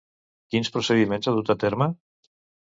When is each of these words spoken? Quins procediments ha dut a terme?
Quins 0.55 0.71
procediments 0.77 1.29
ha 1.29 1.35
dut 1.37 1.55
a 1.57 1.59
terme? 1.67 1.91